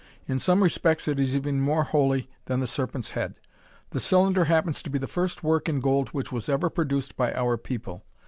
[0.27, 3.35] In some respects it is even more holy than the Serpent's head.
[3.91, 7.31] The cylinder happens to be the first work in gold which was ever produced by
[7.35, 8.03] our people.